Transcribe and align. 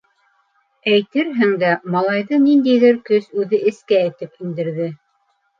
Әйтерһең 0.93 1.51
дә, 1.63 1.69
малайҙы 1.97 2.39
ниндәйҙер 2.47 2.97
көс 3.11 3.29
үҙе 3.43 3.63
эскә 3.73 4.03
этеп 4.09 4.45
индерҙе. 4.49 4.91